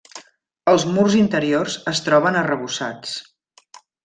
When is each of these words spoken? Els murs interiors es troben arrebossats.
Els 0.71 0.85
murs 0.93 1.17
interiors 1.19 1.75
es 1.93 2.01
troben 2.09 2.41
arrebossats. 2.43 3.15